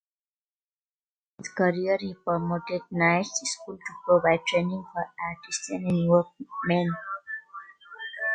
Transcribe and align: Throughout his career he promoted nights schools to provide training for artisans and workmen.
Throughout 1.37 1.43
his 1.45 1.49
career 1.53 1.97
he 1.99 2.15
promoted 2.15 2.81
nights 2.89 3.39
schools 3.43 3.77
to 3.85 3.93
provide 4.03 4.43
training 4.47 4.83
for 4.91 5.05
artisans 5.05 5.91
and 5.91 6.09
workmen. 6.09 6.91